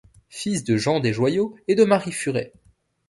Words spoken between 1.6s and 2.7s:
et de Marie Furet.